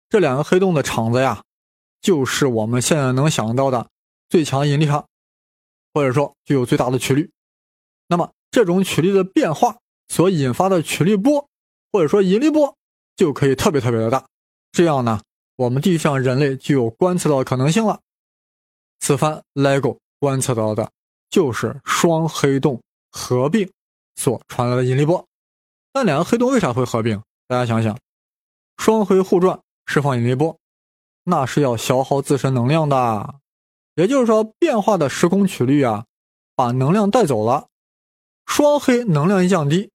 [0.09, 1.41] 这两个黑洞的场子呀，
[2.01, 3.87] 就是我们现在能想到的
[4.27, 5.07] 最强引力场，
[5.93, 7.31] 或者说具有最大的曲率。
[8.07, 9.77] 那么这种曲率的变化
[10.09, 11.47] 所引发的曲率波，
[11.93, 12.75] 或者说引力波，
[13.15, 14.25] 就可以特别特别的大。
[14.73, 15.21] 这样呢，
[15.55, 18.01] 我们地上人类就有观测到可能性了。
[18.99, 20.91] 此番 LIGO 观测到的
[21.31, 23.67] 就是双黑洞合并
[24.15, 25.25] 所传来的引力波。
[25.95, 27.19] 那两个黑洞为啥会合并？
[27.47, 27.97] 大家想想，
[28.77, 29.59] 双黑互转。
[29.87, 30.57] 释放引力波，
[31.25, 33.35] 那是要消耗自身能量的。
[33.95, 36.05] 也就是说，变化的时空曲率啊，
[36.55, 37.67] 把能量带走了。
[38.45, 39.91] 双黑能量一降低，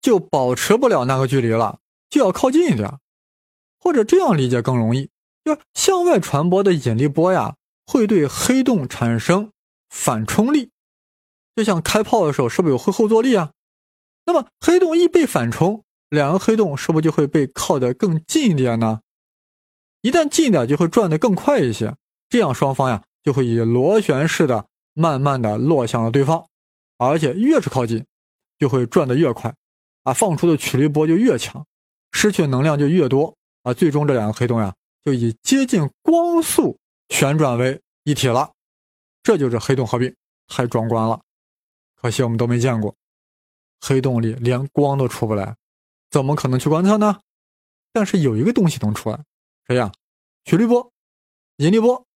[0.00, 3.00] 就保持不了那个距离了，就要靠近一点。
[3.80, 5.10] 或者这样理解更容易，
[5.44, 9.50] 就是向外传播的引力波呀，会对黑洞产生
[9.88, 10.70] 反冲力。
[11.54, 13.52] 就像开炮的时候，是不是有会后坐力啊？
[14.26, 19.00] 那么黑洞一被反冲，两个黑洞是不是就会被靠得更近一点呢？
[20.02, 21.96] 一旦近一点，就会转得更快一些，
[22.28, 26.46] 这样双方呀就会以螺旋式的慢慢的落向了对方，
[26.98, 28.04] 而且越是靠近，
[28.58, 29.54] 就会转得越快，
[30.02, 31.64] 啊，放出的曲率波就越强，
[32.12, 38.52] 失去的能量就越多，啊，最终这两个黑洞呀就以接近光速旋转为一体了，
[39.26, 40.14] 这就是黑洞合并，
[40.46, 41.20] 太壮观了，
[41.96, 42.94] 可惜我们都没见过，
[43.80, 45.56] 黑洞里连光都出不来，
[46.12, 47.18] 怎么可能去观测呢？
[47.92, 49.18] 但是有一个东西能出来。
[49.66, 49.90] 谁呀？
[50.44, 50.92] 曲率波、
[51.56, 52.06] 引力波，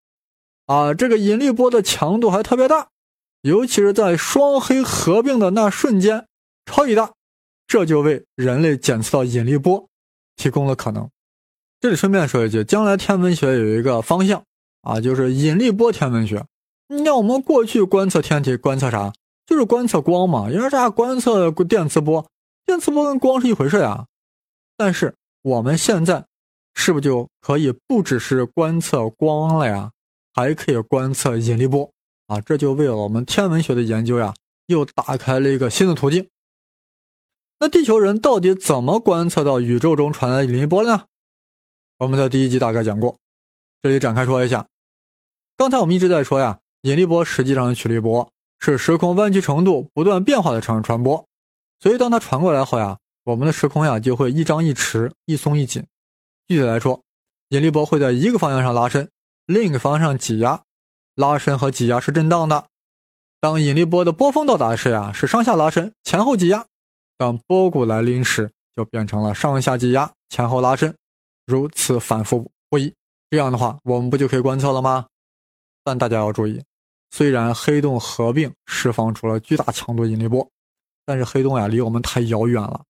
[0.67, 2.91] 啊，这个引力波的强度还特别大，
[3.41, 6.29] 尤其是在双黑合并的那瞬间，
[6.65, 7.13] 超级大，
[7.67, 9.89] 这就为人类检测到引力波
[10.37, 11.11] 提供了可能。
[11.81, 14.45] 这里顺便说一句，将来天文学有一个方向
[14.83, 16.47] 啊，就是引力波天文学。
[16.93, 19.13] 你看我们过去观测天体，观测啥？
[19.47, 20.91] 就是观测光嘛，因为啥？
[20.91, 22.27] 观测电磁波，
[22.67, 24.07] 电磁波跟光是一回事呀。
[24.77, 26.27] 但是我们现在。
[26.73, 29.91] 是不是就可以不只是观测光了呀？
[30.33, 31.93] 还可以观测引力波
[32.29, 32.41] 啊！
[32.41, 34.33] 这就为了我们天文学的研究呀，
[34.67, 36.29] 又打开了一个新的途径。
[37.59, 41.07] 那地球人到底怎么观测到宇宙中传来的引力波呢？
[41.99, 43.19] 我们在第一集大概讲过，
[43.83, 44.67] 这里展开说一下。
[45.57, 51.27] 刚才我们一直在说呀，引力波实际上是曲率波，是时空弯曲程度不断变化的传传播。
[51.79, 55.87] 所以当它传过来后呀，我们的时空呀就会一张一弛，一松一紧。
[56.49, 57.03] 具体来说，
[57.51, 59.09] 引力波会在一个方向上拉伸，
[59.47, 60.63] 另一个方向挤压。
[61.17, 62.65] 拉伸和挤压是震荡的。
[63.41, 66.65] 当引力波的波峰到达时呀，是上下拉伸，前后挤压；
[67.19, 70.95] 当波谷来临时，就变成了上下挤压，前后拉伸，
[71.47, 72.95] 如此反复不已。
[73.29, 75.07] 这样的话，我们不就可以观测了吗？
[75.83, 76.63] 但大家要注意，
[77.11, 80.49] 虽然黑洞合并释放出了巨大强度引力波，
[81.05, 82.85] 但是黑洞呀离我们太遥远了，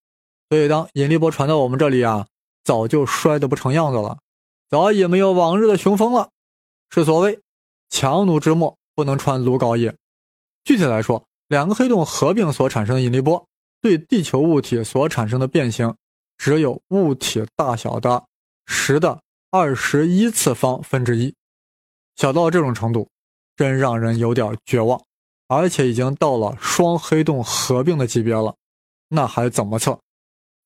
[0.49, 2.27] 所以当引力波传到我们这里啊。
[2.63, 4.19] 早就摔得不成样子了，
[4.69, 6.29] 早已没有往日的雄风了。
[6.91, 7.41] 是所谓
[7.89, 9.97] 强弩之末不能穿鲁缟也。
[10.63, 13.45] 具体来说，两个黑洞合并所产生的引力波，
[13.81, 15.93] 对地球物体所产生的变形，
[16.37, 18.23] 只有物体大小的
[18.67, 21.35] 十的二十一次方分之一，
[22.15, 23.09] 小到这种程度，
[23.57, 25.01] 真让人有点绝望。
[25.49, 28.55] 而且已经到了双黑洞合并的级别了，
[29.09, 29.99] 那还怎么测？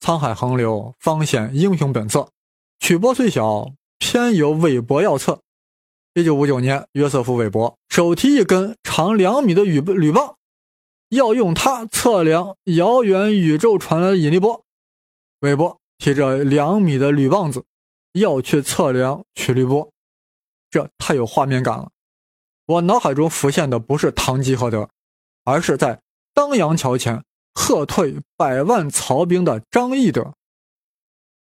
[0.01, 2.29] 沧海横流，方显英雄本色。
[2.81, 5.41] 曲波虽小，偏有韦伯要测。
[6.13, 10.37] 一九五九年，约瑟夫·韦伯手提一根长两米的铝铝棒，
[11.09, 14.63] 要用它测量遥远宇宙传来的引力波。
[15.41, 17.65] 韦伯提着两米的铝棒子，
[18.13, 19.91] 要去测量曲率波，
[20.71, 21.91] 这太有画面感了。
[22.67, 24.89] 我脑海中浮现的不是堂吉诃德，
[25.45, 26.01] 而是在
[26.33, 27.25] 当阳桥前。
[27.57, 30.35] 喝退百万曹兵的张翼德，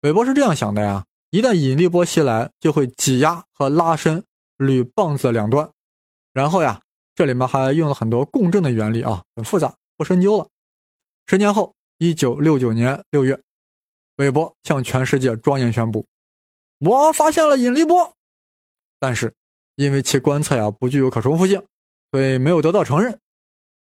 [0.02, 4.24] 韦伯是这样想的呀：一旦引力波袭来，就会挤压和拉伸
[4.58, 5.68] 铝棒子两端，
[6.32, 6.80] 然后呀，
[7.16, 10.48] 这里面还用了很多共振的原理啊，很复杂，不深究了。
[11.26, 13.42] 十年后，一九六九年六月，
[14.18, 16.06] 韦伯向全世界庄严宣布
[16.86, 18.14] ：“我发现了引力波。”
[19.02, 19.34] 但是
[19.76, 21.62] 因为其观测呀不具有可重复性，
[22.12, 23.20] 所以没有得到承认。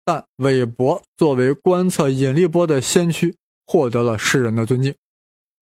[0.06, 4.94] 但韦伯作为观测引力波的先驱，获得了世人的尊敬。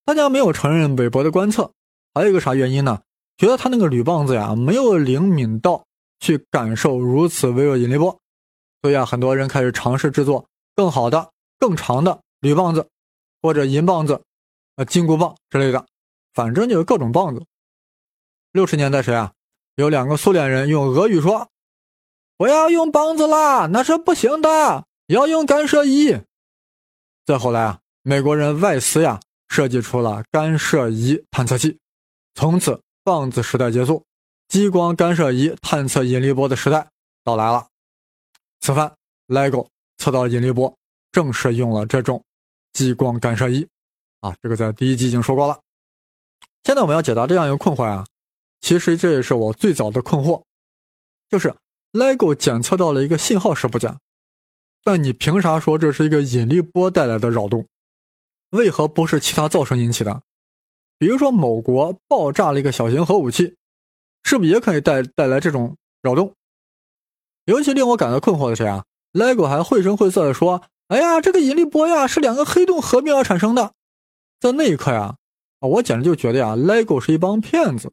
[0.04, 1.72] 大家没有承认韦伯的观测，
[2.14, 3.02] 还有一个啥原因呢？
[3.36, 5.86] 觉得他那个铝棒子呀，没有灵敏到
[6.18, 8.18] 去感受如此微弱引力波。
[8.82, 12.88] 所以啊，很多人开始尝试制作更好的、更长的铝棒子，
[13.42, 14.22] 或者银棒子、
[14.76, 15.86] 呃金箍棒之类的，
[16.32, 17.44] 反正就是各种棒子。
[18.52, 19.32] 六十年代时啊，
[19.80, 21.48] 有两个苏联人用俄语说
[22.36, 26.20] ：“不要用棒子啦，那是不行的，要用干涉仪。”
[27.26, 31.78] 再后来啊，美国人外斯呀设计出了干涉仪探测器，
[32.34, 34.04] 从此棒子时代结束，
[34.48, 36.86] 激光干涉仪探测引力波的时代
[37.24, 37.66] 到来了。
[38.60, 38.92] 此番
[39.28, 39.66] ，LEGO
[39.96, 40.76] 测到引力波，
[41.10, 42.22] 正是用了这种
[42.72, 43.66] 激光干涉仪。
[44.20, 45.58] 啊，这个在第一集已经说过了。
[46.64, 48.06] 现在我们要解答这样一个困惑啊，
[48.60, 50.42] 其实这也是我最早的困惑，
[51.28, 51.54] 就是
[51.92, 53.98] LEGO 检测到了一个信号是不假，
[54.84, 57.66] 但你凭啥说这是一个引力波带来的扰动？
[58.50, 60.22] 为何不是其他噪声引起的？
[60.98, 63.56] 比如说某国爆炸了一个小型核武器，
[64.22, 66.34] 是不是也可以带带来这种扰动？
[67.46, 73.72] 尤其令我感到困惑的是啊，LEGO 还绘声绘色的说：“哎呀，这个引力波呀是两个黑洞合并而产生的。”
[74.38, 75.16] 在那一刻呀，
[75.60, 77.92] 啊，我简直就觉得呀，LEGO 是一帮骗子。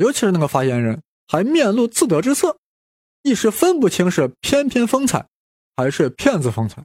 [0.00, 2.56] 尤其是那个发言人，还面露自得之色，
[3.22, 5.28] 一时分不清是翩翩风采，
[5.76, 6.82] 还是骗子风采。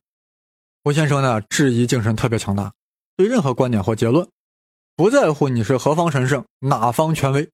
[0.84, 2.74] 胡先生呢，质疑精神特别强大，
[3.16, 4.28] 对任何观点或结论，
[4.98, 7.50] 不在乎你是何方神圣，哪方权威，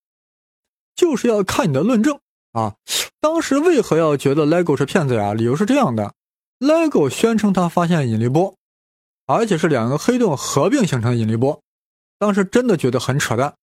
[0.96, 2.20] 就是要看你的论证。
[2.54, 2.76] 啊，
[3.20, 5.36] 当时为何要觉得 LEGO 是骗子呀？
[5.36, 6.16] 理由是这样的
[6.60, 8.56] ：LEGO 宣称他发现引力波，
[9.28, 11.62] 而且是两个黑洞合并形成的引力波。
[12.18, 13.54] 当时真的觉得很扯淡。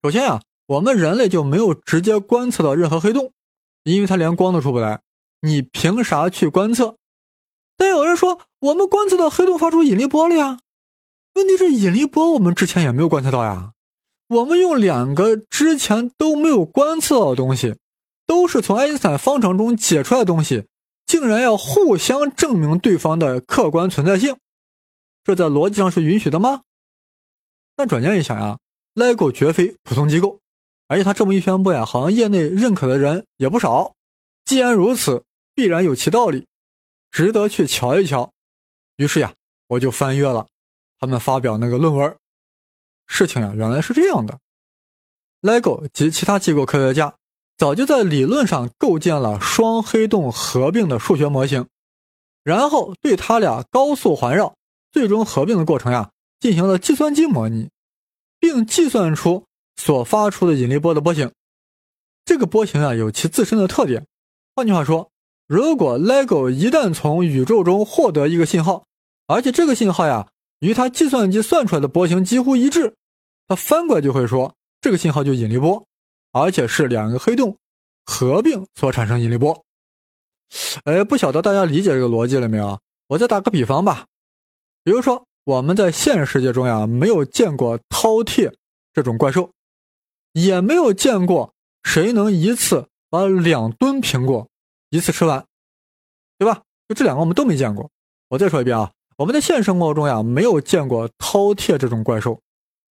[0.00, 3.32] 首先啊，我们人类就没有直接观测到任何黑洞，
[3.82, 5.00] 因为它连光都出不来，
[5.40, 6.96] 你凭啥去观测？
[7.76, 10.58] 但有人说我们观测到黑洞发出引力波了呀。
[11.34, 13.72] 问题是引力波我们之前也没有观测到呀。
[14.28, 17.76] 我们用两个之前都没有观测到的东西。
[18.26, 20.64] 都是从爱因斯坦方程中解出来的东西，
[21.04, 24.38] 竟然要互相证明对方的客观存在性，
[25.24, 26.62] 这在逻辑上是允许的吗？
[27.76, 28.58] 但转念一想呀
[28.94, 30.40] ，LEGO 绝非普通机构，
[30.94, 33.94] 而且他这么一宣布呀，好像业内认可的人也不少。
[34.44, 36.46] 既然如此，必然有其道理，
[37.10, 38.30] 值得去瞧一瞧。
[38.98, 39.34] 于是呀，
[39.66, 40.46] 我就翻阅了
[41.00, 42.16] 他们发表那个论文。
[43.08, 44.38] 事情呀，原来是这样的
[45.42, 47.12] ：LEGO 及其他机构科学家。
[47.56, 51.66] 早就在理论上构建了双黑洞合并的数学模型，
[52.44, 54.54] 然后对它俩高速环绕、
[54.92, 57.68] 最终合并的过程呀进行了计算机模拟，
[58.38, 59.44] 并计算出
[59.76, 61.30] 所发出的引力波的波形。
[62.24, 64.06] 这个波形啊有其自身的特点。
[64.54, 65.10] 换句话说，
[65.46, 68.86] 如果 LEGO 一旦从宇宙中获得一个信号，
[69.26, 70.28] 而且这个信号呀
[70.60, 72.94] 与它计算机算出来的波形几乎一致，
[73.48, 75.86] 它翻过来就会说这个信号就引力波。
[76.36, 77.56] 而且是两个黑洞
[78.04, 79.64] 合并所产生引力波。
[80.82, 82.76] 哎，不晓得大家理解这个逻辑了没有？
[83.06, 84.06] 我再打个比方吧，
[84.82, 88.52] 比如说我们在现实世界中呀，没有见过饕餮
[88.92, 89.48] 这种怪兽，
[90.34, 94.48] 也没有见过谁能一次把两吨苹果
[94.90, 95.46] 一次吃完，
[96.38, 96.62] 对吧？
[96.86, 97.90] 就这两个我们都没见过。
[98.28, 102.40] 我再说一遍啊，我们在现实生活中呀，没有见过饕餮这种怪兽，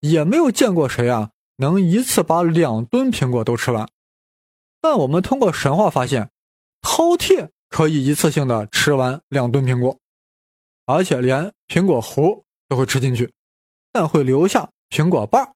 [0.00, 1.30] 也没有见过谁啊。
[1.56, 3.88] 能一次把两吨苹果都吃完，
[4.80, 6.30] 但我们通过神话发现，
[6.82, 9.96] 饕餮可以一次性的吃完两吨苹果，
[10.86, 13.32] 而且连苹果核都会吃进去，
[13.92, 15.54] 但会留下苹果瓣。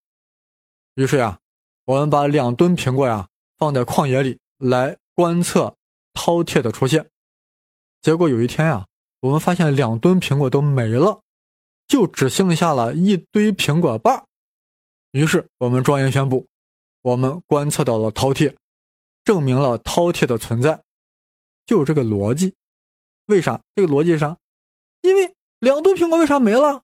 [0.94, 1.40] 于是呀，
[1.88, 5.74] 我们把两吨苹果呀放在旷野里来观测
[6.12, 7.08] 饕餮的出现，
[8.02, 8.86] 结果有一天呀，
[9.20, 11.22] 我们发现两吨苹果都没了，
[11.86, 14.22] 就只剩下了一堆苹果瓣。
[15.12, 16.46] 于是我们庄严宣布，
[17.00, 18.54] 我们观测到了饕餮，
[19.24, 20.82] 证明了饕餮的存在，
[21.64, 22.52] 就这个逻辑。
[23.28, 23.62] 为啥？
[23.74, 24.36] 这个逻辑是啥，
[25.00, 26.82] 因为两吨苹果为啥没了？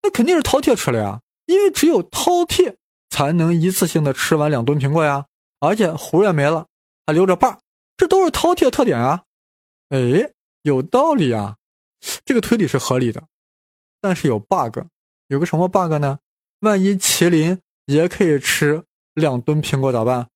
[0.00, 2.76] 那肯定是饕餮吃了呀，因为只有饕餮
[3.10, 5.26] 才能一次性的吃完两吨苹果呀，
[5.60, 6.66] 而且核也没了，
[7.06, 7.58] 还留着瓣，
[7.96, 9.24] 这都是饕餮特点啊。
[9.88, 10.32] 哎，
[10.62, 11.56] 有道理啊，
[12.24, 13.24] 这个推理是合理的，
[14.00, 14.80] 但是有 bug，
[15.28, 16.18] 有个什么 bug 呢？
[16.60, 18.84] 万一麒麟也可以吃
[19.14, 20.28] 两吨苹果咋办？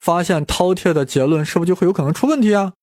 [0.00, 2.74] 发现饕餮的结论是不是就会有可能出问题啊？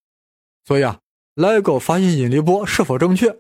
[0.66, 1.00] 所以啊
[1.36, 3.40] ，LEGO 发现引力波是否正确，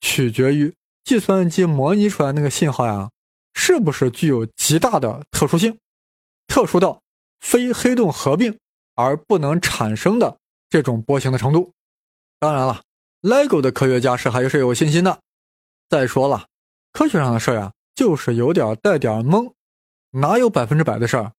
[0.00, 0.74] 取决于
[1.04, 3.10] 计算机模拟出来那个信号呀，
[3.62, 5.78] 是不是具有极大的特殊性，
[6.46, 7.02] 特殊到
[7.40, 8.58] 非黑洞合并
[8.94, 10.38] 而不能产生的
[10.70, 11.70] 这种波形的程度。
[12.38, 12.82] 当然了
[13.20, 15.20] ，，LEGO 的科学家是还是有信心的。
[15.90, 16.46] 再说了，
[16.94, 19.52] 科学上的事呀，就是有点带点懵，
[20.12, 21.32] 哪有百分之百的事儿？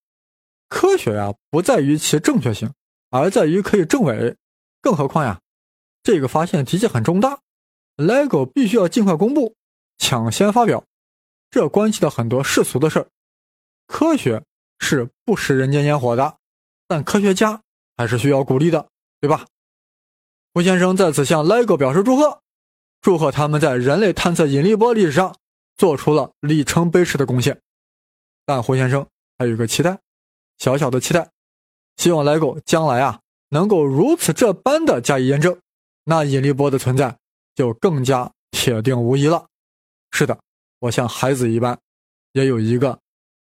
[0.69, 2.71] 科学呀，不在于其正确性，
[3.09, 4.37] 而在于可以证伪。
[4.79, 5.41] 更何况呀，
[6.03, 7.39] 这个发现的确很重大
[7.97, 9.55] ，LEGO 必须要尽快公布，
[9.97, 10.83] 抢先发表，
[11.51, 13.07] 这关系到很多世俗的事儿。
[13.85, 14.41] 科学
[14.79, 16.37] 是不食人间烟火的，
[16.87, 17.61] 但科学家
[17.97, 18.87] 还是需要鼓励的，
[19.19, 19.45] 对吧？
[20.53, 22.41] 胡先生在此向 LEGO 表示祝贺，
[23.01, 25.35] 祝贺他们在人类探测引力波历史上
[25.75, 27.61] 做出了里程碑式的贡献。
[28.45, 29.05] 但胡先生
[29.37, 29.99] 还有一个期待，
[30.57, 31.29] 小小的期待，
[31.97, 35.59] 希望 LEGO 将来啊能够如此这般的加以验证，
[36.05, 37.17] 那引力波的存在
[37.55, 39.47] 就更加铁定无疑了。
[40.11, 40.37] 是的，
[40.81, 41.79] 我像孩子一般，
[42.33, 42.99] 也有一个。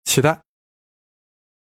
[0.04, 0.49] 期待。